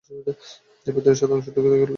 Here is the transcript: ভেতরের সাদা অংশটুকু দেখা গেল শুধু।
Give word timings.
ভেতরের 0.87 1.17
সাদা 1.17 1.33
অংশটুকু 1.35 1.59
দেখা 1.63 1.71
গেল 1.71 1.79
শুধু। 1.79 1.89